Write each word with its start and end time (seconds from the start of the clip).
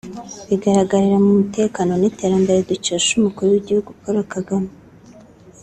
bigaragarira 0.47 1.17
mu 1.23 1.29
mutekano 1.39 1.93
n’iterambere 1.97 2.59
dukesha 2.69 3.09
umukuru 3.15 3.47
w’Igihugu 3.49 3.89
Paul 4.01 4.17
Kagame 4.33 4.69